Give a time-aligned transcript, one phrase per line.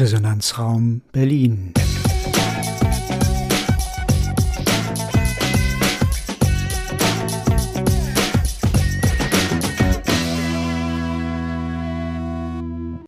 [0.00, 1.74] Resonanzraum Berlin.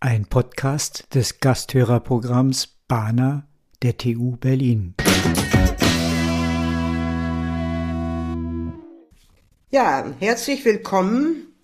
[0.00, 3.46] Ein Podcast des Gasthörerprogramms Bana
[3.80, 4.94] der TU Berlin.
[9.70, 11.54] Ja, herzlich willkommen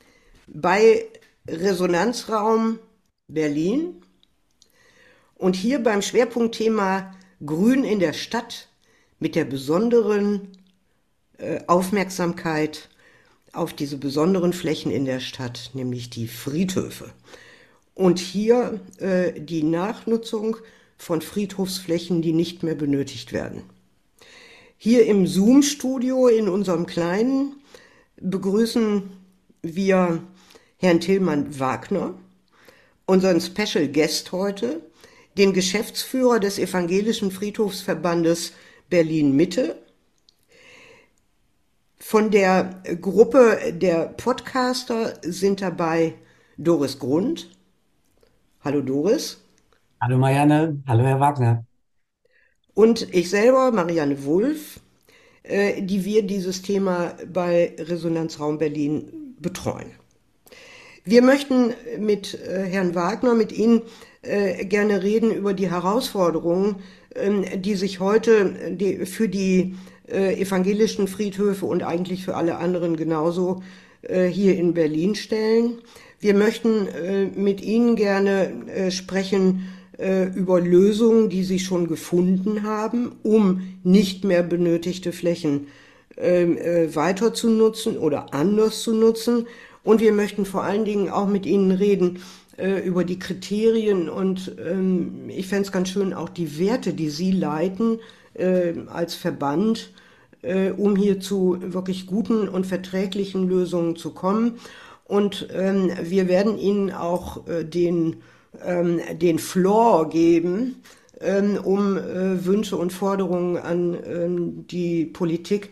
[0.47, 1.05] bei
[1.47, 2.79] Resonanzraum
[3.27, 4.01] Berlin
[5.39, 8.69] und hier beim Schwerpunktthema Grün in der Stadt
[9.21, 10.49] mit der besonderen
[11.39, 12.89] äh, Aufmerksamkeit
[13.53, 17.13] auf diese besonderen Flächen in der Stadt, nämlich die Friedhöfe.
[17.95, 20.57] Und hier äh, die Nachnutzung
[20.97, 23.63] von Friedhofsflächen, die nicht mehr benötigt werden.
[24.77, 27.57] Hier im Zoom-Studio in unserem kleinen
[28.21, 29.11] begrüßen
[29.63, 30.23] wir
[30.77, 32.15] Herrn Tillmann Wagner,
[33.07, 34.83] unseren Special Guest heute,
[35.39, 38.53] den Geschäftsführer des Evangelischen Friedhofsverbandes
[38.91, 39.77] Berlin Mitte.
[42.01, 46.15] Von der Gruppe der Podcaster sind dabei
[46.57, 47.51] Doris Grund.
[48.65, 49.41] Hallo Doris.
[50.01, 51.65] Hallo Marianne, hallo Herr Wagner.
[52.75, 54.81] Und ich selber, Marianne Wulff,
[55.43, 59.91] äh, die wir dieses Thema bei Resonanzraum Berlin betreuen.
[61.05, 63.83] Wir möchten mit äh, Herrn Wagner, mit Ihnen
[64.29, 66.77] äh, gerne reden über die Herausforderungen,
[67.15, 69.75] ähm, die sich heute die, für die
[70.11, 73.63] evangelischen Friedhöfe und eigentlich für alle anderen genauso
[74.09, 75.83] hier in Berlin stellen.
[76.19, 76.89] Wir möchten
[77.37, 84.45] mit Ihnen gerne sprechen äh, über Lösungen, die sie schon gefunden haben, um nicht mehr
[84.45, 85.67] benötigte Flächen
[86.17, 89.49] ähm, äh, weiter zu nutzen oder anders zu nutzen.
[89.83, 92.23] Und wir möchten vor allen Dingen auch mit Ihnen reden
[92.59, 97.11] äh, über die Kriterien und ähm, ich fände es ganz schön auch die Werte, die
[97.11, 98.01] Sie leiten
[98.35, 99.93] äh, als Verband,
[100.43, 104.59] äh, um hier zu wirklich guten und verträglichen Lösungen zu kommen.
[105.05, 108.17] Und ähm, wir werden Ihnen auch äh, den
[108.65, 110.83] ähm, den Floor geben,
[111.21, 115.71] ähm, um äh, Wünsche und Forderungen an ähm, die Politik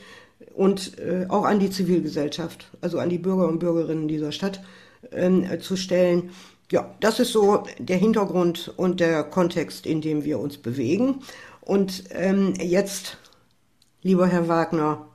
[0.55, 4.63] und äh, auch an die Zivilgesellschaft, also an die Bürger und Bürgerinnen dieser Stadt
[5.13, 6.31] ähm, zu stellen.
[6.73, 11.21] Ja, das ist so der Hintergrund und der Kontext, in dem wir uns bewegen.
[11.61, 13.19] Und ähm, jetzt,
[14.03, 15.07] lieber Herr Wagner,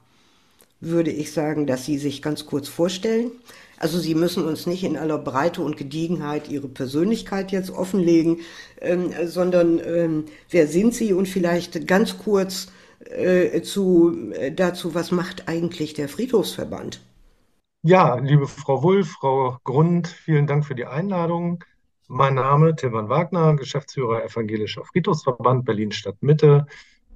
[0.80, 3.32] würde ich sagen, dass Sie sich ganz kurz vorstellen.
[3.78, 8.40] Also Sie müssen uns nicht in aller Breite und Gediegenheit Ihre Persönlichkeit jetzt offenlegen,
[8.80, 12.68] ähm, sondern ähm, wer sind Sie und vielleicht ganz kurz
[13.10, 17.02] äh, zu, äh, dazu, was macht eigentlich der Friedhofsverband?
[17.84, 21.64] Ja, liebe Frau Wulff, Frau Grund, vielen Dank für die Einladung.
[22.08, 26.68] Mein Name Tilman Wagner, Geschäftsführer Evangelischer Friedhofsverband Berlin Stadt Mitte.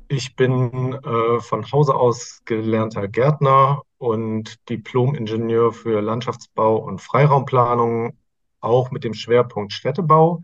[0.08, 8.18] Ich bin äh, von Hause aus gelernter Gärtner und Diplom-Ingenieur für Landschaftsbau und Freiraumplanung,
[8.60, 10.42] auch mit dem Schwerpunkt Städtebau.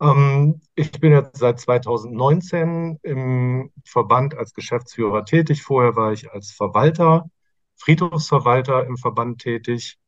[0.00, 5.62] Ähm, ich bin jetzt seit 2019 im Verband als Geschäftsführer tätig.
[5.64, 7.28] Vorher war ich als Verwalter,
[7.82, 9.98] Friedhofsverwalter im Verband tätig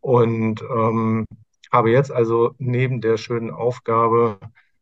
[0.00, 1.26] und ähm,
[1.70, 4.40] habe jetzt also neben der schönen Aufgabe,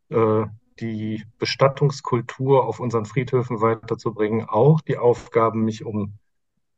[0.09, 0.47] äh,
[0.81, 6.15] die Bestattungskultur auf unseren Friedhöfen weiterzubringen, auch die Aufgaben, mich um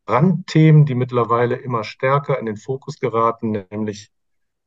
[0.08, 4.10] Randthemen, die mittlerweile immer stärker in den Fokus geraten, nämlich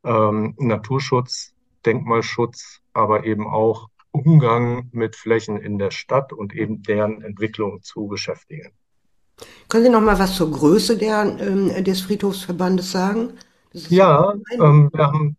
[0.05, 1.53] ähm, Naturschutz,
[1.85, 8.07] Denkmalschutz, aber eben auch Umgang mit Flächen in der Stadt und eben deren Entwicklung zu
[8.07, 8.71] beschäftigen.
[9.69, 13.33] Können Sie noch mal was zur Größe der, ähm, des Friedhofsverbandes sagen?
[13.73, 15.37] Ja, ähm, wir, haben,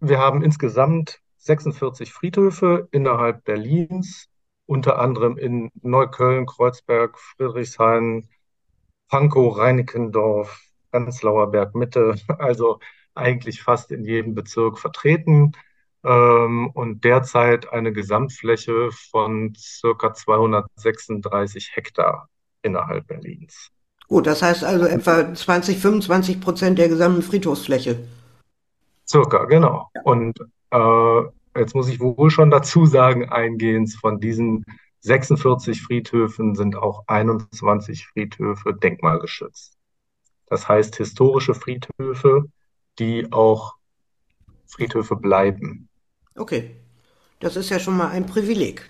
[0.00, 4.28] wir haben insgesamt 46 Friedhöfe innerhalb Berlins,
[4.66, 8.28] unter anderem in Neukölln, Kreuzberg, Friedrichshain,
[9.08, 10.60] Pankow, Reinickendorf,
[10.92, 12.78] Prenzlauer Berg Mitte, also
[13.14, 15.52] eigentlich fast in jedem Bezirk vertreten.
[16.04, 22.28] Ähm, und derzeit eine Gesamtfläche von circa 236 Hektar
[22.62, 23.70] innerhalb Berlins.
[24.08, 27.98] Gut, das heißt also etwa 20, 25 Prozent der gesamten Friedhofsfläche.
[29.06, 29.88] Circa, genau.
[29.94, 30.02] Ja.
[30.02, 30.38] Und
[30.70, 34.64] äh, jetzt muss ich wohl schon dazu sagen, eingehend von diesen
[35.00, 39.76] 46 Friedhöfen sind auch 21 Friedhöfe denkmalgeschützt.
[40.46, 42.44] Das heißt historische Friedhöfe,
[42.98, 43.74] die auch
[44.66, 45.88] Friedhöfe bleiben.
[46.36, 46.76] Okay,
[47.40, 48.88] das ist ja schon mal ein Privileg.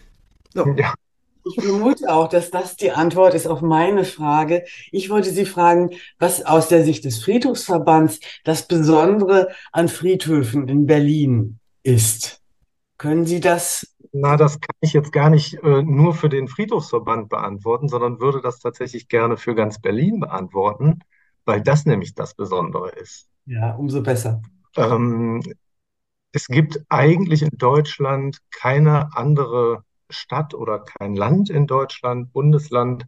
[0.52, 0.66] So.
[0.76, 0.94] Ja.
[1.44, 4.64] Ich vermute auch, dass das die Antwort ist auf meine Frage.
[4.92, 10.86] Ich wollte Sie fragen, was aus der Sicht des Friedhofsverbands das Besondere an Friedhöfen in
[10.86, 12.40] Berlin ist.
[12.96, 17.28] Können Sie das Na, das kann ich jetzt gar nicht äh, nur für den Friedhofsverband
[17.28, 21.00] beantworten, sondern würde das tatsächlich gerne für ganz Berlin beantworten,
[21.44, 23.28] weil das nämlich das Besondere ist.
[23.46, 24.40] Ja, umso besser.
[24.76, 25.42] Ähm,
[26.32, 33.06] es gibt eigentlich in Deutschland keine andere Stadt oder kein Land in Deutschland, Bundesland,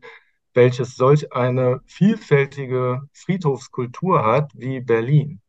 [0.54, 5.40] welches solch eine vielfältige Friedhofskultur hat wie Berlin.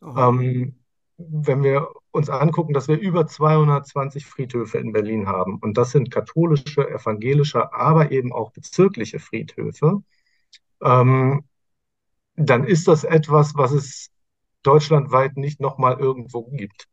[0.00, 0.14] Oh.
[0.16, 0.76] Ähm,
[1.18, 6.10] wenn wir uns angucken, dass wir über 220 Friedhöfe in Berlin haben, und das sind
[6.10, 10.02] katholische, evangelische, aber eben auch bezirkliche Friedhöfe,
[10.82, 11.44] ähm,
[12.36, 14.10] dann ist das etwas, was es
[14.62, 16.88] deutschlandweit nicht nochmal irgendwo gibt.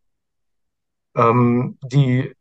[1.15, 2.33] Ähm, die,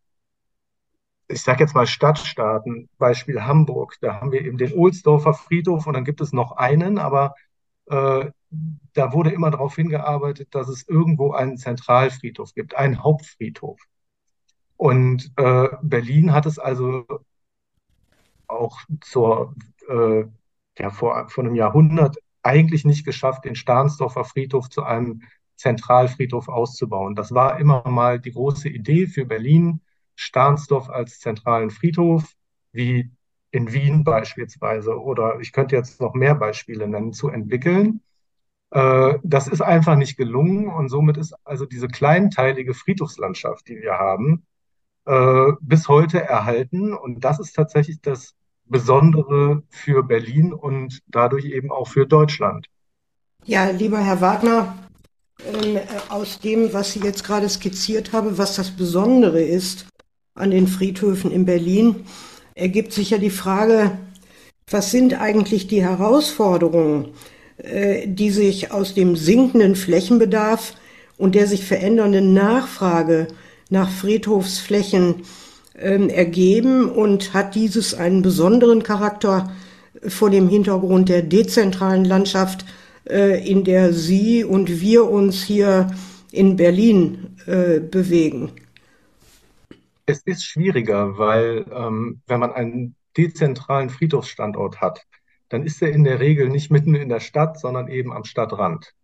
[1.29, 5.95] ich sage jetzt mal Stadtstaaten, Beispiel Hamburg, da haben wir eben den Ohlsdorfer Friedhof und
[5.95, 7.35] dann gibt es noch einen, aber
[7.87, 8.31] äh,
[8.93, 13.81] da wurde immer darauf hingearbeitet, dass es irgendwo einen Zentralfriedhof gibt, einen Hauptfriedhof.
[14.77, 17.05] Und äh, Berlin hat es also
[18.47, 19.55] auch zur,
[19.89, 20.25] äh,
[20.79, 25.23] ja, vor, vor einem Jahrhundert eigentlich nicht geschafft, den Stahnsdorfer Friedhof zu einem
[25.57, 27.17] Zentralfriedhof auszubauen.
[27.17, 29.81] Das war immer mal die große Idee für Berlin,
[30.17, 32.25] Stahnsdorf als zentralen Friedhof,
[32.73, 33.11] wie
[33.53, 38.01] in Wien beispielsweise, oder ich könnte jetzt noch mehr Beispiele nennen, zu entwickeln.
[38.71, 43.93] Äh, das ist einfach nicht gelungen und somit ist also diese kleinteilige Friedhofslandschaft, die wir
[43.93, 44.45] haben,
[45.05, 46.93] äh, bis heute erhalten.
[46.93, 48.35] Und das ist tatsächlich das
[48.65, 52.67] Besondere für Berlin und dadurch eben auch für Deutschland.
[53.45, 54.77] Ja, lieber Herr Wagner,
[55.45, 55.79] ähm,
[56.09, 59.87] aus dem, was Sie jetzt gerade skizziert haben, was das Besondere ist
[60.37, 61.97] an den Friedhöfen in Berlin,
[62.55, 63.93] ergibt sich ja die Frage,
[64.71, 67.09] was sind eigentlich die Herausforderungen,
[67.59, 70.75] äh, die sich aus dem sinkenden Flächenbedarf
[71.17, 73.29] und der sich verändernden Nachfrage
[73.71, 75.23] nach Friedhofsflächen
[75.79, 79.53] ähm, ergeben und hat dieses einen besonderen Charakter
[80.07, 82.65] vor dem Hintergrund der dezentralen Landschaft,
[83.09, 85.89] äh, in der Sie und wir uns hier
[86.33, 88.51] in Berlin äh, bewegen?
[90.07, 95.07] Es ist schwieriger, weil ähm, wenn man einen dezentralen Friedhofsstandort hat,
[95.49, 98.95] dann ist er in der Regel nicht mitten in der Stadt, sondern eben am Stadtrand.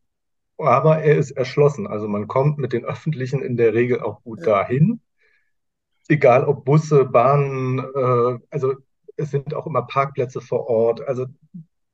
[0.59, 4.47] Aber er ist erschlossen, also man kommt mit den Öffentlichen in der Regel auch gut
[4.47, 5.01] dahin.
[6.09, 8.75] Egal ob Busse, Bahnen, äh, also
[9.17, 11.01] es sind auch immer Parkplätze vor Ort.
[11.07, 11.27] Also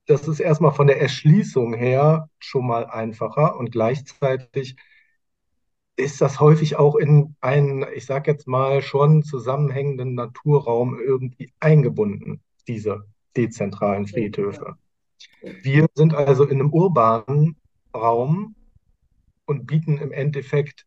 [0.07, 4.77] das ist erstmal von der Erschließung her schon mal einfacher und gleichzeitig
[5.99, 12.41] ist das häufig auch in einen, ich sage jetzt mal, schon zusammenhängenden Naturraum irgendwie eingebunden,
[12.69, 13.05] diese
[13.37, 14.77] dezentralen Friedhöfe.
[15.63, 17.57] Wir sind also in einem urbanen
[17.95, 18.55] Raum
[19.45, 20.87] und bieten im Endeffekt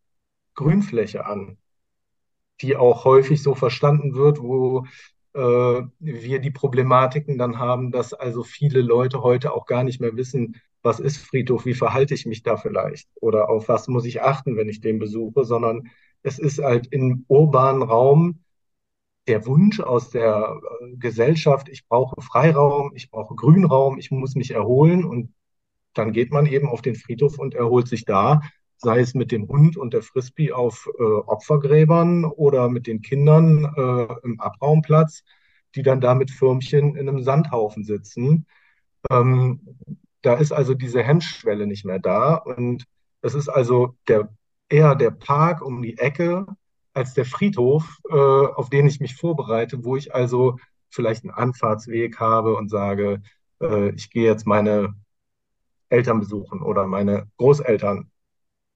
[0.55, 1.57] Grünfläche an,
[2.61, 4.85] die auch häufig so verstanden wird, wo
[5.33, 10.15] äh, wir die Problematiken dann haben, dass also viele Leute heute auch gar nicht mehr
[10.15, 13.07] wissen, was ist Friedhof, wie verhalte ich mich da vielleicht?
[13.21, 15.89] Oder auf was muss ich achten, wenn ich den besuche, sondern
[16.23, 18.43] es ist halt im urbanen Raum
[19.27, 24.51] der Wunsch aus der äh, Gesellschaft, ich brauche Freiraum, ich brauche Grünraum, ich muss mich
[24.51, 25.05] erholen.
[25.05, 25.33] Und
[25.93, 28.41] dann geht man eben auf den Friedhof und erholt sich da,
[28.77, 33.65] sei es mit dem Hund und der Frisbee auf äh, Opfergräbern oder mit den Kindern
[33.75, 35.23] äh, im Abraumplatz,
[35.75, 38.47] die dann da mit Firmchen in einem Sandhaufen sitzen.
[39.09, 39.61] Ähm,
[40.21, 42.35] da ist also diese Hemmschwelle nicht mehr da.
[42.35, 42.85] Und
[43.21, 44.29] es ist also der,
[44.69, 46.45] eher der Park um die Ecke
[46.93, 50.57] als der Friedhof, äh, auf den ich mich vorbereite, wo ich also
[50.89, 53.21] vielleicht einen Anfahrtsweg habe und sage,
[53.61, 54.95] äh, ich gehe jetzt meine
[55.89, 58.11] Eltern besuchen oder meine Großeltern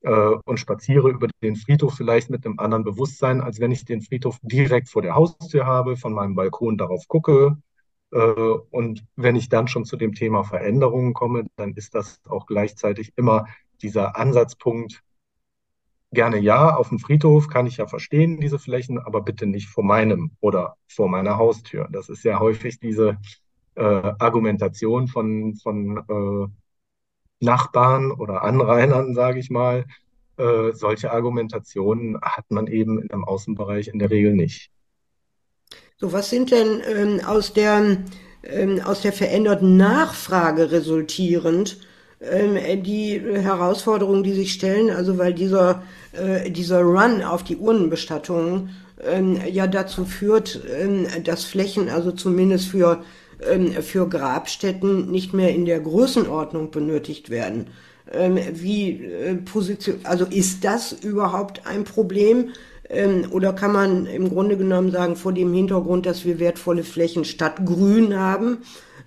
[0.02, 4.02] äh, und spaziere über den Friedhof vielleicht mit einem anderen Bewusstsein, als wenn ich den
[4.02, 7.58] Friedhof direkt vor der Haustür habe, von meinem Balkon darauf gucke,
[8.12, 13.12] und wenn ich dann schon zu dem Thema Veränderungen komme, dann ist das auch gleichzeitig
[13.18, 13.48] immer
[13.82, 15.04] dieser Ansatzpunkt,
[16.12, 19.84] gerne ja, auf dem Friedhof kann ich ja verstehen, diese Flächen, aber bitte nicht vor
[19.84, 21.88] meinem oder vor meiner Haustür.
[21.92, 23.18] Das ist ja häufig diese
[23.76, 29.86] äh, Argumentation von, von äh, Nachbarn oder Anrainern, sage ich mal.
[30.38, 34.72] Äh, solche Argumentationen hat man eben im Außenbereich in der Regel nicht.
[35.98, 37.98] So, was sind denn ähm, aus, der,
[38.44, 41.78] ähm, aus der veränderten Nachfrage resultierend
[42.20, 44.90] ähm, die Herausforderungen, die sich stellen?
[44.90, 48.72] Also, weil dieser, äh, dieser Run auf die Urnenbestattungen
[49.06, 53.02] ähm, ja dazu führt, ähm, dass Flächen, also zumindest für,
[53.50, 57.68] ähm, für Grabstätten, nicht mehr in der Größenordnung benötigt werden.
[58.54, 62.50] wie äh, Position, also ist das überhaupt ein Problem?
[62.90, 67.26] Ähm, oder kann man im Grunde genommen sagen, vor dem Hintergrund, dass wir wertvolle Flächen
[67.26, 68.60] statt Grün haben,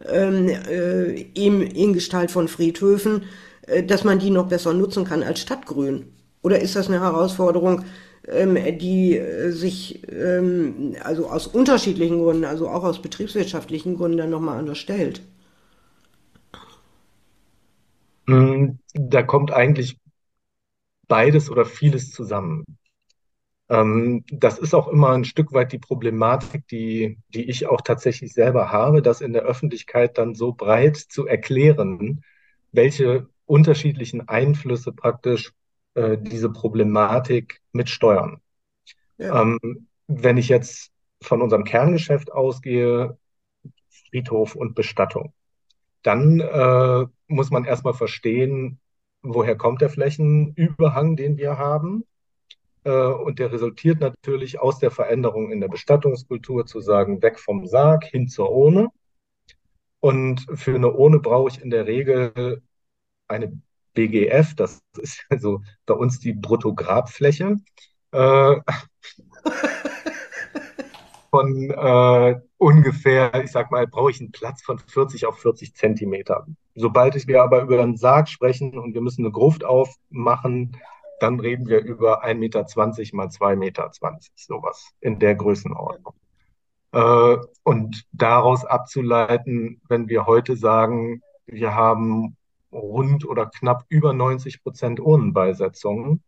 [0.06, 3.24] ähm, äh, in, Gestalt von Friedhöfen,
[3.66, 6.06] äh, dass man die noch besser nutzen kann als Stadtgrün?
[6.42, 7.84] Oder ist das eine Herausforderung,
[8.26, 10.02] ähm, die äh, sich
[11.02, 15.22] also aus unterschiedlichen Gründen, also auch aus betriebswirtschaftlichen Gründen dann nochmal anders stellt?
[18.26, 19.98] Hm, da kommt eigentlich
[21.08, 22.64] beides oder vieles zusammen.
[23.68, 28.32] Ähm, das ist auch immer ein Stück weit die Problematik, die, die ich auch tatsächlich
[28.32, 32.24] selber habe, das in der Öffentlichkeit dann so breit zu erklären,
[32.72, 35.52] welche unterschiedlichen Einflüsse praktisch
[35.94, 38.40] äh, diese Problematik mit steuern.
[39.18, 39.42] Ja.
[39.42, 39.58] Ähm,
[40.06, 43.18] wenn ich jetzt von unserem Kerngeschäft ausgehe,
[44.08, 45.32] Friedhof und Bestattung,
[46.02, 48.80] dann äh, muss man erstmal verstehen,
[49.22, 52.04] woher kommt der Flächenüberhang, den wir haben.
[52.84, 57.66] Äh, und der resultiert natürlich aus der Veränderung in der Bestattungskultur zu sagen, weg vom
[57.66, 58.88] Sarg hin zur Urne.
[60.00, 62.62] Und für eine Urne brauche ich in der Regel
[63.26, 63.60] eine
[63.94, 67.56] BGF, das ist also bei uns die Bruttograbfläche.
[68.12, 68.56] Äh,
[71.30, 76.46] von äh, ungefähr, ich sag mal, brauche ich einen Platz von 40 auf 40 Zentimeter.
[76.74, 80.76] Sobald wir aber über einen Sarg sprechen und wir müssen eine Gruft aufmachen,
[81.20, 82.64] dann reden wir über 1,20 Meter
[83.12, 83.90] mal 2,20 Meter,
[84.34, 86.14] sowas in der Größenordnung.
[86.92, 92.36] Äh, und daraus abzuleiten, wenn wir heute sagen, wir haben
[92.72, 96.22] rund oder knapp über 90 Prozent Urnenbeisetzungen,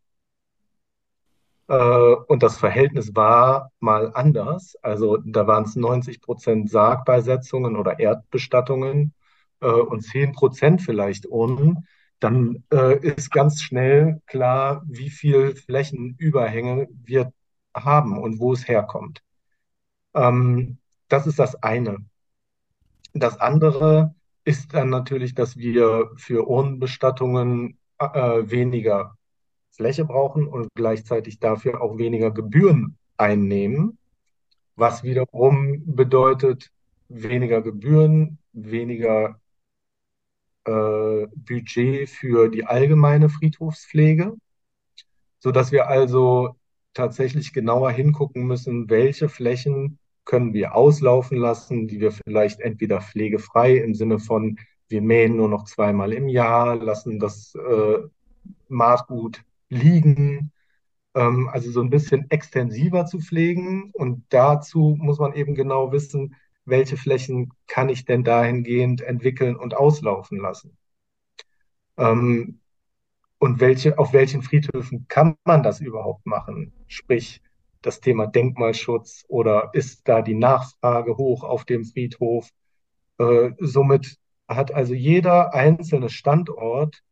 [1.71, 4.77] äh, und das Verhältnis war mal anders.
[4.83, 9.15] Also da waren es 90 Prozent Sargbeisetzungen oder Erdbestattungen
[9.61, 11.87] äh, und 10 Prozent vielleicht Urnen.
[12.21, 17.33] Dann äh, ist ganz schnell klar, wie viel Flächenüberhänge wir
[17.75, 19.23] haben und wo es herkommt.
[20.15, 21.99] Ähm, das ist das eine.
[23.15, 29.17] Das andere ist dann natürlich, dass wir für Urnenbestattungen äh, weniger
[29.71, 33.99] Fläche brauchen und gleichzeitig dafür auch weniger Gebühren einnehmen,
[34.77, 36.71] was wiederum bedeutet
[37.09, 39.40] weniger Gebühren, weniger
[40.65, 44.35] äh, Budget für die allgemeine Friedhofspflege,
[45.39, 46.57] sodass wir also
[46.95, 53.77] tatsächlich genauer hingucken müssen, welche Flächen können wir auslaufen lassen, die wir vielleicht entweder pflegefrei
[53.77, 54.59] im Sinne von
[54.91, 57.99] wir mähen nur noch zweimal im Jahr, lassen das äh,
[58.69, 60.53] Maatgut liegen,
[61.15, 63.91] ähm, also so ein bisschen extensiver zu pflegen.
[63.93, 66.35] Und dazu muss man eben genau wissen,
[66.71, 70.77] welche Flächen kann ich denn dahingehend entwickeln und auslaufen lassen.
[71.97, 72.61] Ähm,
[73.39, 76.73] und welche, auf welchen Friedhöfen kann man das überhaupt machen?
[76.89, 77.43] Sprich,
[77.83, 82.51] das Thema Denkmalschutz oder ist da die Nachfrage hoch auf dem Friedhof?
[83.19, 87.03] Äh, somit hat also jeder einzelne Standort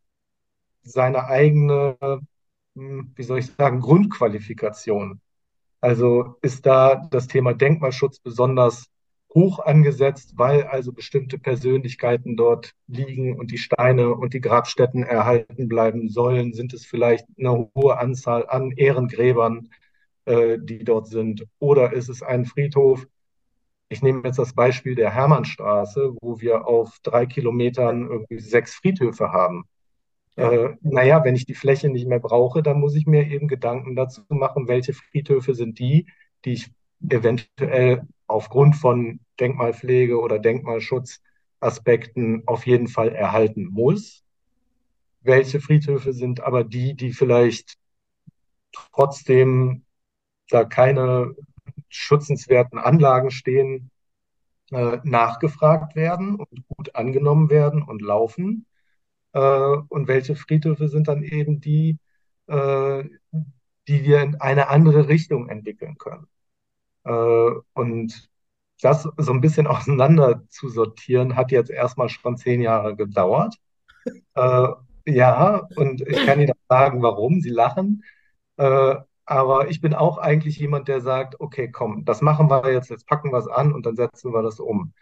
[0.82, 1.96] seine eigene
[2.78, 5.20] hm, wie soll ich sagen, Grundqualifikation.
[5.80, 8.86] Also ist da das Thema Denkmalschutz besonders
[9.35, 15.68] hoch angesetzt, weil also bestimmte Persönlichkeiten dort liegen und die Steine und die Grabstätten erhalten
[15.68, 16.54] bleiben sollen?
[16.54, 19.68] Sind es vielleicht eine hohe Anzahl an Ehrengräbern,
[20.25, 21.47] äh, die dort sind?
[21.58, 23.06] Oder ist es ein Friedhof?
[23.90, 29.32] Ich nehme jetzt das Beispiel der Hermannstraße, wo wir auf drei Kilometern irgendwie sechs Friedhöfe
[29.32, 29.64] haben.
[30.37, 33.97] Äh, naja, wenn ich die Fläche nicht mehr brauche, dann muss ich mir eben Gedanken
[33.97, 36.06] dazu machen, welche Friedhöfe sind die,
[36.44, 36.70] die ich
[37.08, 44.25] eventuell aufgrund von Denkmalpflege oder Denkmalschutzaspekten auf jeden Fall erhalten muss.
[45.20, 47.76] Welche Friedhöfe sind aber die, die vielleicht
[48.73, 49.85] trotzdem
[50.49, 51.35] da keine
[51.88, 53.90] schützenswerten Anlagen stehen,
[54.70, 58.66] äh, nachgefragt werden und gut angenommen werden und laufen.
[59.32, 61.99] Äh, und welche Friedhöfe sind dann eben die,
[62.47, 63.04] äh,
[63.88, 66.26] die wir in eine andere Richtung entwickeln können.
[67.08, 68.30] Äh, und
[68.82, 73.56] das so ein bisschen auseinander zu sortieren, hat jetzt erstmal schon zehn Jahre gedauert.
[74.34, 74.68] Äh,
[75.06, 77.40] ja, und ich kann Ihnen sagen, warum.
[77.42, 78.04] Sie lachen.
[78.56, 78.96] Äh,
[79.26, 83.06] aber ich bin auch eigentlich jemand, der sagt, okay, komm, das machen wir jetzt, jetzt
[83.06, 84.94] packen wir es an und dann setzen wir das um.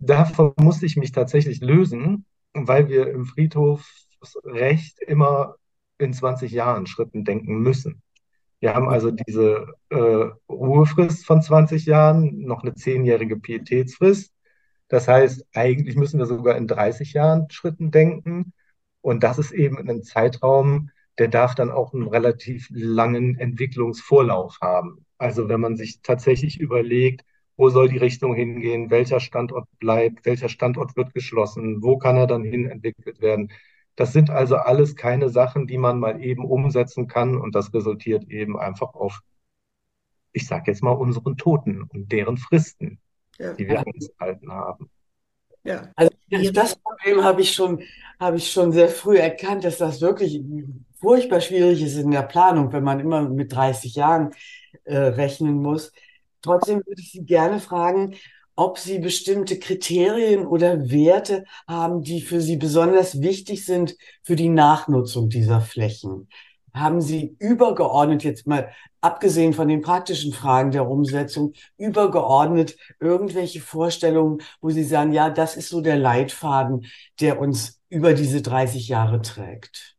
[0.00, 5.56] Davon musste ich mich tatsächlich lösen, weil wir im Friedhofsrecht immer
[5.98, 8.03] in 20 Jahren Schritten denken müssen.
[8.64, 14.32] Wir haben also diese äh, Ruhefrist von 20 Jahren, noch eine zehnjährige Pietätsfrist.
[14.88, 18.54] Das heißt, eigentlich müssen wir sogar in 30 Jahren Schritten denken.
[19.02, 25.04] Und das ist eben ein Zeitraum, der darf dann auch einen relativ langen Entwicklungsvorlauf haben.
[25.18, 27.20] Also wenn man sich tatsächlich überlegt,
[27.58, 32.26] wo soll die Richtung hingehen, welcher Standort bleibt, welcher Standort wird geschlossen, wo kann er
[32.26, 33.50] dann hin entwickelt werden.
[33.96, 38.24] Das sind also alles keine Sachen, die man mal eben umsetzen kann und das resultiert
[38.24, 39.20] eben einfach auf,
[40.32, 42.98] ich sage jetzt mal, unseren Toten und deren Fristen,
[43.38, 43.52] ja.
[43.54, 44.90] die wir einzuhalten haben.
[45.62, 45.90] Ja.
[45.96, 46.12] Also
[46.52, 47.82] das Problem habe ich schon,
[48.20, 50.42] habe ich schon sehr früh erkannt, dass das wirklich
[51.00, 54.32] furchtbar schwierig ist in der Planung, wenn man immer mit 30 Jahren
[54.84, 55.92] äh, rechnen muss.
[56.42, 58.14] Trotzdem würde ich Sie gerne fragen,
[58.56, 64.48] ob Sie bestimmte Kriterien oder Werte haben, die für Sie besonders wichtig sind für die
[64.48, 66.28] Nachnutzung dieser Flächen.
[66.72, 68.70] Haben Sie übergeordnet, jetzt mal
[69.00, 75.56] abgesehen von den praktischen Fragen der Umsetzung, übergeordnet irgendwelche Vorstellungen, wo Sie sagen, ja, das
[75.56, 76.86] ist so der Leitfaden,
[77.20, 79.93] der uns über diese 30 Jahre trägt?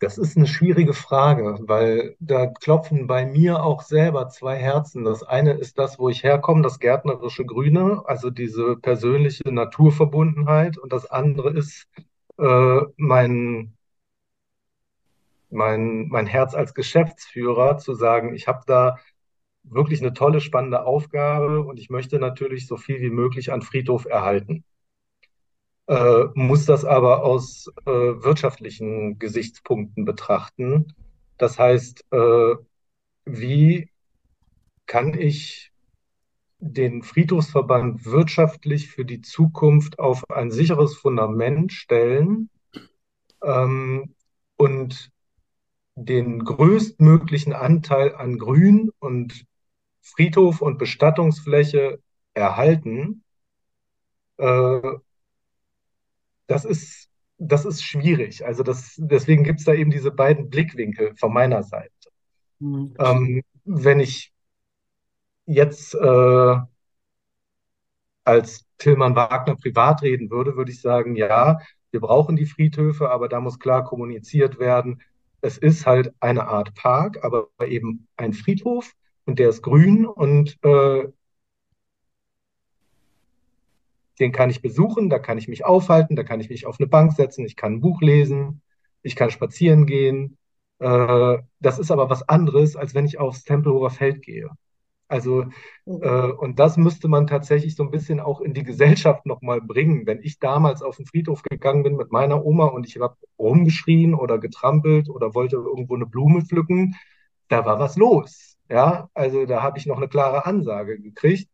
[0.00, 5.04] Das ist eine schwierige Frage, weil da klopfen bei mir auch selber zwei Herzen.
[5.04, 10.78] Das eine ist das, wo ich herkomme, das gärtnerische Grüne, also diese persönliche Naturverbundenheit.
[10.78, 11.86] Und das andere ist
[12.38, 13.74] äh, mein,
[15.50, 18.98] mein, mein Herz als Geschäftsführer, zu sagen, ich habe da
[19.64, 24.06] wirklich eine tolle, spannende Aufgabe und ich möchte natürlich so viel wie möglich an Friedhof
[24.06, 24.64] erhalten
[25.90, 30.94] äh, muss das aber aus äh, wirtschaftlichen Gesichtspunkten betrachten.
[31.36, 32.54] Das heißt, äh,
[33.24, 33.90] wie
[34.86, 35.72] kann ich
[36.60, 42.50] den Friedhofsverband wirtschaftlich für die Zukunft auf ein sicheres Fundament stellen
[43.42, 44.14] ähm,
[44.56, 45.10] und
[45.96, 49.44] den größtmöglichen Anteil an Grün und
[50.02, 51.98] Friedhof und Bestattungsfläche
[52.34, 53.24] erhalten,
[54.36, 54.80] äh,
[56.50, 58.44] das ist, das ist schwierig.
[58.44, 61.92] Also das, deswegen gibt es da eben diese beiden Blickwinkel von meiner Seite.
[62.58, 62.94] Mhm.
[62.98, 64.32] Ähm, wenn ich
[65.46, 66.56] jetzt äh,
[68.24, 71.60] als Tillmann Wagner privat reden würde, würde ich sagen, ja,
[71.92, 75.02] wir brauchen die Friedhöfe, aber da muss klar kommuniziert werden.
[75.40, 78.92] Es ist halt eine Art Park, aber eben ein Friedhof
[79.24, 81.08] und der ist grün und äh,
[84.20, 86.88] den kann ich besuchen, da kann ich mich aufhalten, da kann ich mich auf eine
[86.88, 88.62] Bank setzen, ich kann ein Buch lesen,
[89.02, 90.38] ich kann spazieren gehen.
[90.78, 94.50] Äh, das ist aber was anderes, als wenn ich aufs Tempelhofer Feld gehe.
[95.08, 95.46] Also,
[95.86, 96.02] mhm.
[96.02, 100.06] äh, und das müsste man tatsächlich so ein bisschen auch in die Gesellschaft nochmal bringen.
[100.06, 104.14] Wenn ich damals auf den Friedhof gegangen bin mit meiner Oma und ich habe rumgeschrien
[104.14, 106.94] oder getrampelt oder wollte irgendwo eine Blume pflücken,
[107.48, 108.56] da war was los.
[108.68, 111.50] Ja, also da habe ich noch eine klare Ansage gekriegt.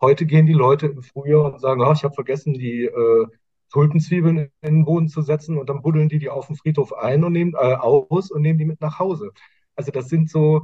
[0.00, 3.26] Heute gehen die Leute im Frühjahr und sagen, oh, ich habe vergessen, die äh,
[3.70, 7.24] Tulpenzwiebeln in den Boden zu setzen und dann buddeln die die auf dem Friedhof ein
[7.24, 9.30] und nehmen äh, aus und nehmen die mit nach Hause.
[9.76, 10.62] Also das sind so,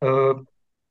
[0.00, 0.34] äh,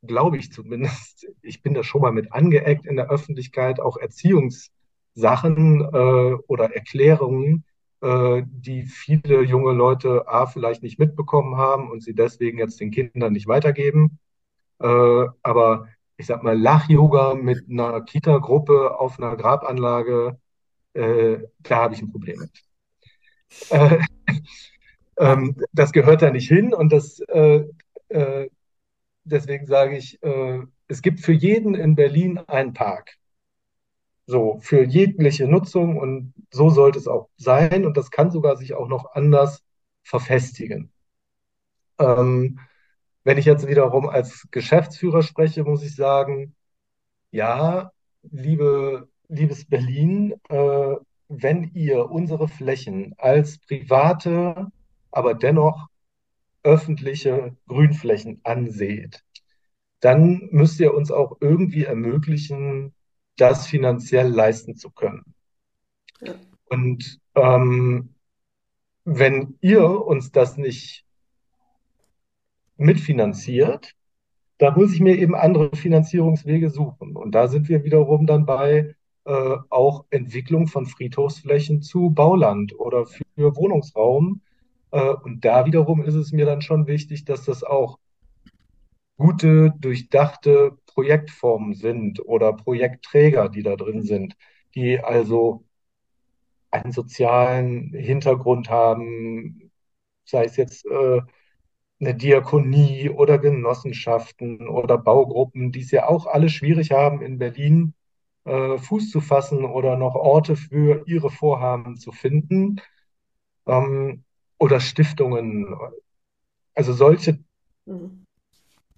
[0.03, 5.81] glaube ich zumindest, ich bin da schon mal mit angeeckt in der Öffentlichkeit, auch Erziehungssachen
[5.81, 7.65] äh, oder Erklärungen,
[8.01, 12.91] äh, die viele junge Leute A vielleicht nicht mitbekommen haben und sie deswegen jetzt den
[12.91, 14.19] Kindern nicht weitergeben.
[14.79, 15.87] Äh, aber
[16.17, 20.39] ich sag mal, Lach-Yoga mit einer Kita-Gruppe auf einer Grabanlage,
[20.93, 22.51] äh, da habe ich ein Problem mit.
[23.69, 23.99] Äh,
[25.17, 27.65] ähm, das gehört da nicht hin und das, äh,
[28.09, 28.49] äh
[29.23, 33.17] deswegen sage ich, äh, es gibt für jeden in Berlin einen Park.
[34.25, 38.73] So, für jegliche Nutzung und so sollte es auch sein und das kann sogar sich
[38.73, 39.63] auch noch anders
[40.03, 40.91] verfestigen.
[41.99, 42.59] Ähm,
[43.27, 46.55] wenn ich jetzt wiederum als Geschäftsführer spreche, muss ich sagen,
[47.29, 50.95] ja, liebe, liebes Berlin, äh,
[51.27, 54.71] wenn ihr unsere Flächen als private,
[55.11, 55.87] aber dennoch
[56.63, 59.25] öffentliche Grünflächen anseht,
[59.99, 62.93] dann müsst ihr uns auch irgendwie ermöglichen,
[63.35, 65.33] das finanziell leisten zu können.
[66.21, 66.35] Ja.
[66.69, 68.15] Und ähm,
[69.03, 71.06] wenn ihr uns das nicht
[72.77, 73.93] mitfinanziert,
[74.57, 77.15] da muss ich mir eben andere Finanzierungswege suchen.
[77.15, 83.05] Und da sind wir wiederum dann bei äh, auch Entwicklung von Friedhofsflächen zu Bauland oder
[83.05, 84.41] für Wohnungsraum.
[84.91, 87.99] Äh, und da wiederum ist es mir dann schon wichtig, dass das auch
[89.17, 94.35] gute, durchdachte Projektformen sind oder Projektträger, die da drin sind,
[94.75, 95.65] die also
[96.71, 99.71] einen sozialen Hintergrund haben,
[100.25, 101.21] sei es jetzt äh,
[101.99, 107.93] eine Diakonie oder Genossenschaften oder Baugruppen, die es ja auch alle schwierig haben, in Berlin
[108.45, 112.81] äh, Fuß zu fassen oder noch Orte für ihre Vorhaben zu finden.
[113.67, 114.23] ähm,
[114.59, 115.67] oder Stiftungen.
[116.73, 117.39] Also solche
[117.85, 118.25] mhm.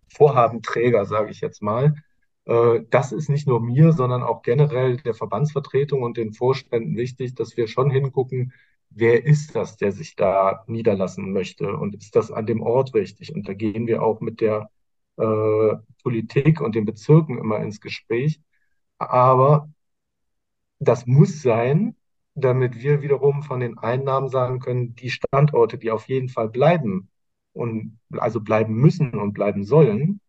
[0.10, 1.96] Vorhabenträger, sage ich jetzt mal.
[2.46, 7.36] Äh, das ist nicht nur mir, sondern auch generell der Verbandsvertretung und den Vorständen wichtig,
[7.36, 8.54] dass wir schon hingucken,
[8.90, 13.34] wer ist das, der sich da niederlassen möchte und ist das an dem Ort richtig?
[13.34, 14.70] Und da gehen wir auch mit der
[15.18, 18.42] äh, Politik und den Bezirken immer ins Gespräch.
[18.98, 19.70] Aber
[20.80, 21.96] das muss sein,
[22.36, 27.10] damit wir wiederum von den Einnahmen sagen können, die Standorte, die auf jeden Fall bleiben
[27.54, 30.22] und also bleiben müssen und bleiben sollen,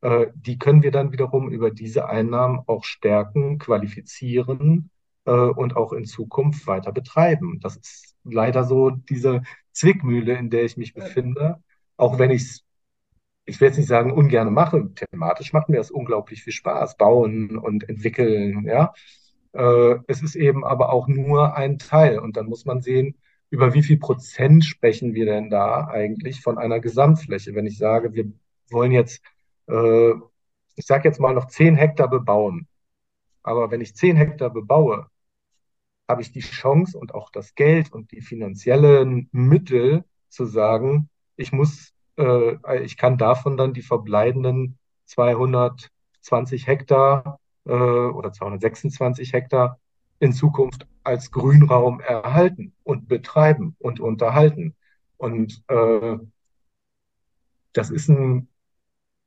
[0.00, 4.90] äh, die können wir dann wiederum über diese Einnahmen auch stärken, qualifizieren
[5.26, 7.60] äh, und auch in Zukunft weiter betreiben.
[7.60, 11.62] Das ist leider so diese Zwickmühle, in der ich mich befinde,
[11.96, 12.66] auch wenn ich es
[13.46, 14.92] ich will jetzt nicht sagen, ungern mache.
[14.94, 18.92] Thematisch macht mir das unglaublich viel Spaß, bauen und entwickeln, ja.
[19.52, 22.18] Äh, es ist eben aber auch nur ein Teil.
[22.18, 23.16] Und dann muss man sehen,
[23.50, 27.54] über wie viel Prozent sprechen wir denn da eigentlich von einer Gesamtfläche?
[27.54, 28.32] Wenn ich sage, wir
[28.70, 29.22] wollen jetzt,
[29.68, 30.12] äh,
[30.76, 32.68] ich sage jetzt mal noch 10 Hektar bebauen.
[33.42, 35.06] Aber wenn ich 10 Hektar bebaue,
[36.08, 41.52] habe ich die Chance und auch das Geld und die finanziellen Mittel zu sagen, ich
[41.52, 49.78] muss, äh, ich kann davon dann die verbleibenden 220 Hektar äh, oder 226 Hektar
[50.18, 54.74] in Zukunft als Grünraum erhalten und betreiben und unterhalten.
[55.18, 56.18] Und äh,
[57.72, 58.48] das ist ein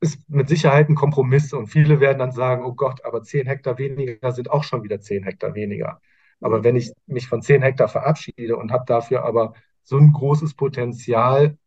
[0.02, 3.78] ist mit Sicherheit ein Kompromiss und viele werden dann sagen, oh Gott, aber 10 Hektar
[3.78, 6.02] weniger sind auch schon wieder 10 Hektar weniger.
[6.42, 10.54] Aber wenn ich mich von 10 Hektar verabschiede und habe dafür aber so ein großes
[10.56, 11.58] Potenzial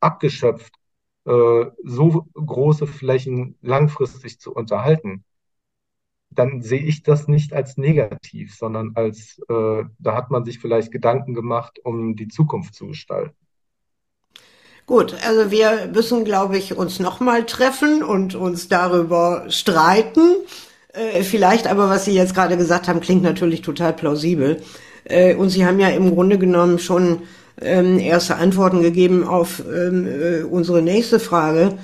[0.00, 0.74] abgeschöpft,
[1.26, 5.24] äh, so große Flächen langfristig zu unterhalten,
[6.30, 10.92] dann sehe ich das nicht als negativ, sondern als, äh, da hat man sich vielleicht
[10.92, 13.36] Gedanken gemacht, um die Zukunft zu gestalten.
[14.86, 20.36] Gut, also wir müssen, glaube ich, uns nochmal treffen und uns darüber streiten.
[20.96, 24.58] Äh, vielleicht aber, was Sie jetzt gerade gesagt haben, klingt natürlich total plausibel.
[25.04, 27.22] Äh, und Sie haben ja im Grunde genommen schon
[27.60, 31.74] ähm, erste Antworten gegeben auf ähm, äh, unsere nächste Frage.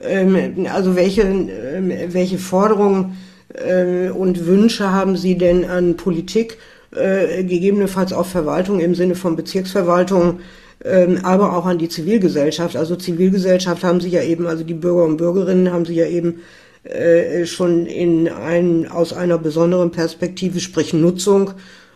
[0.00, 3.16] Ähm, also welche, ähm, welche Forderungen
[3.54, 6.58] äh, und Wünsche haben Sie denn an Politik,
[6.94, 10.40] äh, gegebenenfalls auch Verwaltung im Sinne von Bezirksverwaltung,
[10.84, 12.76] ähm, aber auch an die Zivilgesellschaft.
[12.76, 16.40] Also Zivilgesellschaft haben Sie ja eben, also die Bürger und Bürgerinnen haben Sie ja eben
[16.84, 21.52] äh, schon in ein, aus einer besonderen Perspektive, sprich Nutzung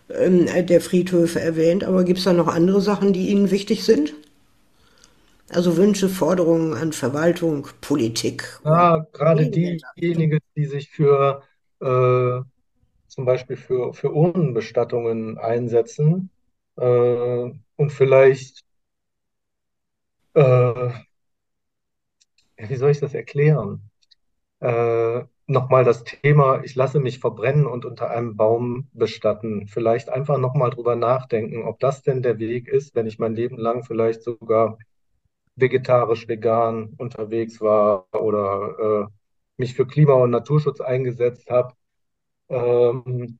[0.09, 1.85] ähm, der Friedhöfe erwähnt.
[1.85, 4.15] Aber gibt es da noch andere Sachen, die Ihnen wichtig sind?
[5.51, 8.59] Also Wünsche, Forderungen an Verwaltung, Politik.
[8.65, 11.43] Ja, gerade diejenigen, die sich für
[11.81, 12.41] äh,
[13.07, 16.31] zum Beispiel für, für Urnenbestattungen einsetzen
[16.77, 18.65] äh, und vielleicht,
[20.35, 20.91] äh,
[22.59, 23.86] wie soll ich das erklären?
[24.61, 29.67] Äh, nochmal das Thema, ich lasse mich verbrennen und unter einem Baum bestatten.
[29.69, 33.57] Vielleicht einfach nochmal drüber nachdenken, ob das denn der Weg ist, wenn ich mein Leben
[33.59, 34.79] lang vielleicht sogar
[35.57, 39.13] vegetarisch, vegan unterwegs war oder äh,
[39.57, 41.75] mich für Klima- und Naturschutz eingesetzt habe.
[42.49, 43.39] Ähm,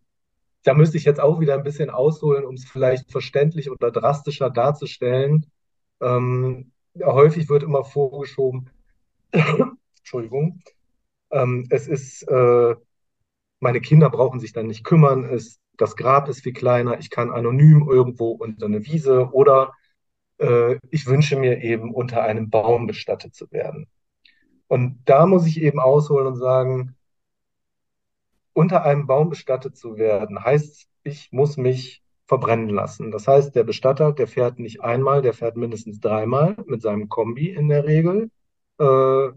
[0.65, 4.51] da müsste ich jetzt auch wieder ein bisschen ausholen, um es vielleicht verständlich oder drastischer
[4.51, 5.47] darzustellen.
[6.01, 8.71] Ähm, häufig wird immer vorgeschoben,
[9.99, 10.61] Entschuldigung,
[11.37, 12.75] ähm, es ist, äh,
[13.61, 17.31] meine Kinder brauchen sich dann nicht kümmern, es, das Grab ist viel kleiner, ich kann
[17.31, 19.75] anonym irgendwo unter eine Wiese oder
[20.39, 23.87] äh, ich wünsche mir eben unter einem Baum bestattet zu werden.
[24.69, 26.97] Und da muss ich eben ausholen und sagen,
[28.53, 33.11] unter einem Baum bestattet zu werden, heißt, ich muss mich verbrennen lassen.
[33.13, 37.51] Das heißt, der Bestatter, der fährt nicht einmal, der fährt mindestens dreimal mit seinem Kombi
[37.51, 38.31] in der Regel
[38.79, 39.29] äh,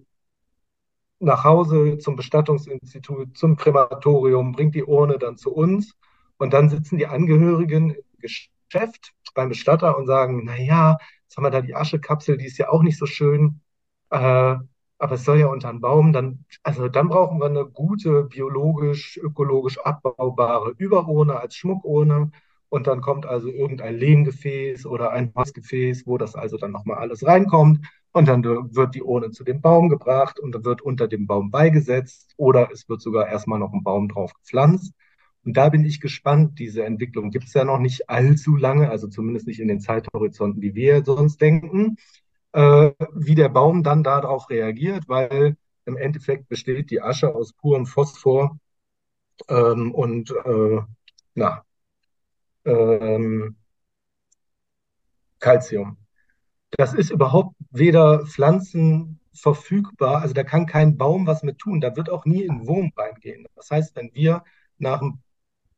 [1.20, 5.96] nach Hause zum Bestattungsinstitut, zum Krematorium, bringt die Urne dann zu uns
[6.38, 11.44] und dann sitzen die Angehörigen im Geschäft beim Bestatter und sagen, na ja, jetzt haben
[11.44, 13.62] wir da die Aschekapsel, die ist ja auch nicht so schön,
[14.10, 14.56] äh,
[15.02, 19.18] aber es soll ja unter einen Baum, dann, also dann brauchen wir eine gute, biologisch,
[19.18, 22.32] ökologisch abbaubare Überurne als Schmuckurne.
[22.70, 27.26] Und dann kommt also irgendein Lehmgefäß oder ein Holzgefäß, wo das also dann nochmal alles
[27.26, 27.86] reinkommt.
[28.12, 31.52] Und dann wird die Urne zu dem Baum gebracht und dann wird unter dem Baum
[31.52, 34.94] beigesetzt oder es wird sogar erstmal noch ein Baum drauf gepflanzt.
[35.46, 36.60] Und da bin ich gespannt.
[36.60, 40.62] Diese Entwicklung gibt es ja noch nicht allzu lange, also zumindest nicht in den Zeithorizonten,
[40.62, 41.98] die wir sonst denken
[42.54, 47.86] äh, wie der Baum dann darauf reagiert, weil im Endeffekt besteht die Asche aus purem
[47.86, 48.60] Phosphor
[49.50, 50.82] ähm, und äh,
[51.36, 51.64] na,
[52.70, 53.56] ähm,
[55.40, 55.98] Calcium.
[56.72, 61.96] Das ist überhaupt weder Pflanzen verfügbar, also da kann kein Baum was mit tun, da
[61.96, 63.46] wird auch nie ein Wurm reingehen.
[63.56, 64.44] Das heißt, wenn wir
[64.78, 65.02] nach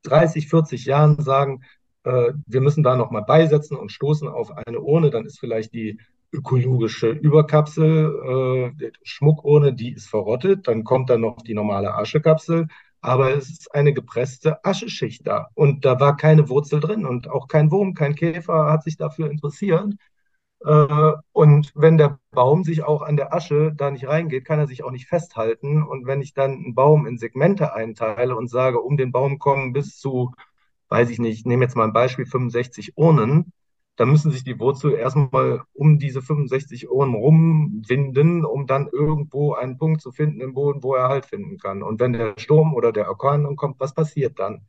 [0.03, 1.61] 30, 40 Jahren sagen,
[2.03, 5.99] äh, wir müssen da nochmal beisetzen und stoßen auf eine Urne, dann ist vielleicht die
[6.33, 12.67] ökologische Überkapsel, äh, Schmuckurne, die ist verrottet, dann kommt dann noch die normale Aschekapsel,
[13.01, 17.47] aber es ist eine gepresste Ascheschicht da und da war keine Wurzel drin und auch
[17.47, 19.93] kein Wurm, kein Käfer hat sich dafür interessiert.
[20.63, 24.67] Äh, und wenn der Baum sich auch an der Asche da nicht reingeht, kann er
[24.67, 25.83] sich auch nicht festhalten.
[25.83, 29.73] Und wenn ich dann einen Baum in Segmente einteile und sage, um den Baum kommen
[29.73, 30.31] bis zu,
[30.89, 33.53] weiß ich nicht, ich nehme jetzt mal ein Beispiel, 65 Urnen,
[33.97, 39.77] dann müssen sich die Wurzel erstmal um diese 65 Urnen rumwinden, um dann irgendwo einen
[39.77, 41.83] Punkt zu finden im Boden, wo er Halt finden kann.
[41.83, 44.65] Und wenn der Sturm oder der Orkan kommt, was passiert dann?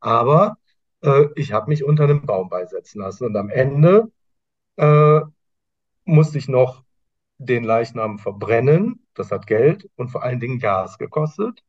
[0.00, 0.58] Aber
[1.02, 4.12] äh, ich habe mich unter einem Baum beisetzen lassen und am Ende
[4.76, 5.20] äh,
[6.04, 6.84] musste ich noch
[7.38, 9.06] den Leichnam verbrennen.
[9.14, 11.64] Das hat Geld und vor allen Dingen Gas gekostet.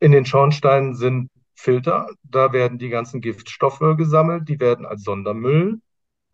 [0.00, 5.80] In den Schornsteinen sind Filter, da werden die ganzen Giftstoffe gesammelt, die werden als Sondermüll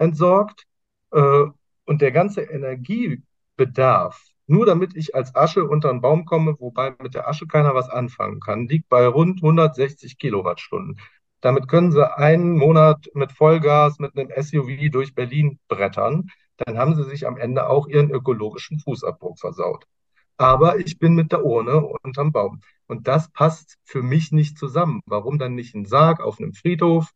[0.02, 0.64] entsorgt.
[1.12, 1.44] Äh,
[1.84, 7.14] und der ganze Energiebedarf, nur damit ich als Asche unter einen Baum komme, wobei mit
[7.14, 10.98] der Asche keiner was anfangen kann, liegt bei rund 160 Kilowattstunden.
[11.40, 16.30] Damit können sie einen Monat mit Vollgas, mit einem SUV durch Berlin brettern.
[16.56, 19.86] Dann haben sie sich am Ende auch ihren ökologischen Fußabdruck versaut.
[20.36, 22.60] Aber ich bin mit der Urne unterm Baum.
[22.86, 25.00] Und das passt für mich nicht zusammen.
[25.06, 27.10] Warum dann nicht ein Sarg auf einem Friedhof?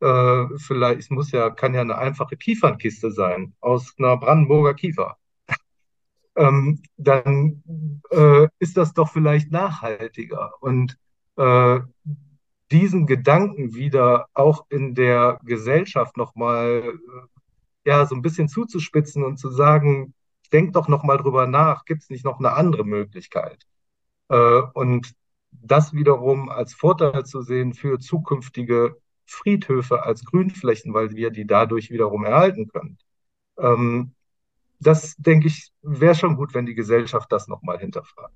[0.00, 5.18] Äh, vielleicht, es muss ja, kann ja eine einfache Kiefernkiste sein, aus einer Brandenburger Kiefer.
[6.36, 7.62] ähm, dann
[8.10, 10.54] äh, ist das doch vielleicht nachhaltiger.
[10.60, 10.98] Und
[11.36, 11.80] äh,
[12.70, 19.38] diesen Gedanken wieder auch in der Gesellschaft nochmal äh, ja, so ein bisschen zuzuspitzen und
[19.38, 20.14] zu sagen,
[20.52, 23.66] denk doch nochmal drüber nach, gibt es nicht noch eine andere Möglichkeit?
[24.28, 25.12] Äh, und
[25.52, 28.96] das wiederum als Vorteil zu sehen für zukünftige
[29.30, 32.98] Friedhöfe als Grünflächen, weil wir die dadurch wiederum erhalten können.
[33.58, 34.12] Ähm,
[34.80, 38.34] das, denke ich, wäre schon gut, wenn die Gesellschaft das nochmal hinterfragt.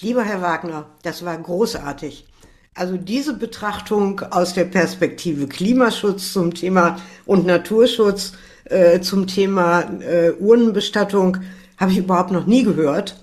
[0.00, 2.26] Lieber Herr Wagner, das war großartig.
[2.74, 8.32] Also diese Betrachtung aus der Perspektive Klimaschutz zum Thema und Naturschutz
[8.64, 11.38] äh, zum Thema äh, Urnenbestattung
[11.76, 13.22] habe ich überhaupt noch nie gehört.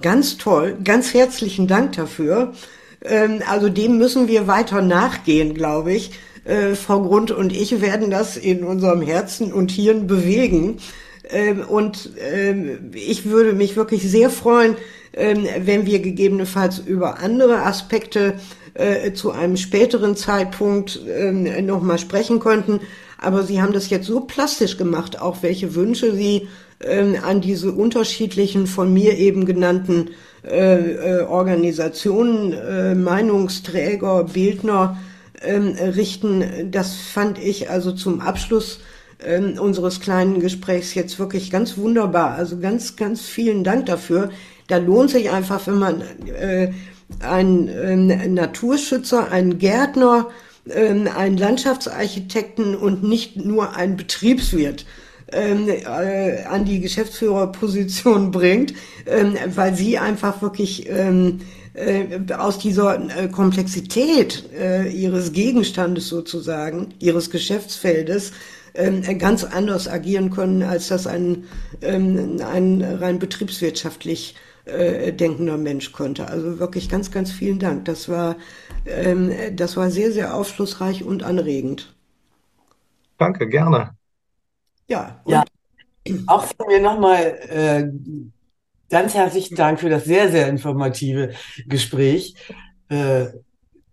[0.00, 2.52] Ganz toll, ganz herzlichen Dank dafür.
[3.02, 6.12] Ähm, also dem müssen wir weiter nachgehen, glaube ich.
[6.44, 10.78] Äh, Frau Grund und ich werden das in unserem Herzen und Hirn bewegen.
[11.30, 14.76] Ähm, und ähm, ich würde mich wirklich sehr freuen,
[15.14, 18.34] ähm, wenn wir gegebenenfalls über andere Aspekte
[18.74, 22.80] äh, zu einem späteren Zeitpunkt äh, nochmal sprechen könnten.
[23.18, 26.48] Aber Sie haben das jetzt so plastisch gemacht, auch welche Wünsche Sie
[26.80, 30.10] äh, an diese unterschiedlichen von mir eben genannten
[30.46, 34.98] äh, äh, Organisationen, äh, Meinungsträger, Bildner
[35.44, 36.70] ähm, richten.
[36.70, 38.80] Das fand ich also zum Abschluss
[39.24, 42.34] ähm, unseres kleinen Gesprächs jetzt wirklich ganz wunderbar.
[42.34, 44.30] Also ganz, ganz vielen Dank dafür.
[44.68, 46.72] Da lohnt sich einfach, wenn man äh,
[47.20, 50.28] ein äh, Naturschützer, ein Gärtner,
[50.68, 54.86] äh, einen Landschaftsarchitekten und nicht nur ein Betriebswirt
[55.32, 58.74] ähm, äh, an die Geschäftsführerposition bringt,
[59.06, 61.40] ähm, weil sie einfach wirklich ähm,
[62.36, 68.32] aus dieser äh, Komplexität äh, ihres Gegenstandes sozusagen, ihres Geschäftsfeldes,
[68.74, 71.44] ähm, ganz anders agieren können, als das ein,
[71.80, 76.28] ähm, ein rein betriebswirtschaftlich äh, denkender Mensch konnte.
[76.28, 77.84] Also wirklich ganz, ganz vielen Dank.
[77.84, 78.36] Das war,
[78.86, 81.94] ähm, das war sehr, sehr aufschlussreich und anregend.
[83.18, 83.90] Danke, gerne.
[84.88, 85.44] Ja, ja.
[86.26, 87.84] auch von mir nochmal äh,
[88.94, 91.32] ganz herzlichen Dank für das sehr, sehr informative
[91.66, 92.36] Gespräch.
[92.88, 93.26] Äh,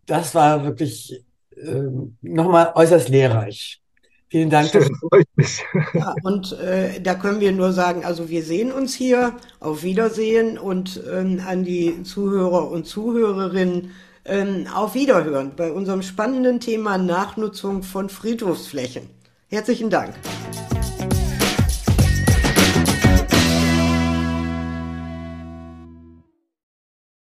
[0.05, 1.23] das war wirklich
[1.57, 1.81] äh,
[2.21, 3.81] nochmal äußerst lehrreich.
[4.29, 4.69] Vielen Dank.
[4.69, 5.63] Schön, freut mich.
[5.95, 10.59] Ja, und äh, da können wir nur sagen, also wir sehen uns hier, auf Wiedersehen
[10.59, 13.89] und ähm, an die Zuhörer und Zuhörerinnen
[14.25, 19.09] ähm, auf Wiederhören bei unserem spannenden Thema Nachnutzung von Friedhofsflächen.
[19.49, 20.13] Herzlichen Dank.